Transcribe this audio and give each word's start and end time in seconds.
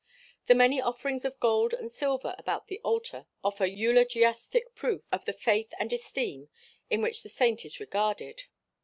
The 0.47 0.55
many 0.55 0.81
offerings 0.81 1.25
of 1.25 1.39
gold 1.39 1.73
and 1.75 1.91
silver 1.91 2.33
about 2.39 2.65
the 2.69 2.79
altar 2.79 3.27
offer 3.43 3.67
eulogiastic 3.67 4.73
proof 4.73 5.03
of 5.11 5.25
the 5.25 5.31
faith 5.33 5.71
and 5.77 5.93
esteem 5.93 6.49
in 6.89 7.03
which 7.03 7.21
the 7.21 7.29
saint 7.29 7.65
is 7.65 7.79
regarded. 7.79 8.45